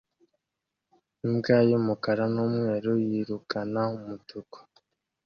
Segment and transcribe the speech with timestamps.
[1.25, 4.57] Imbwa y'umukara n'umweru yirukana umutuku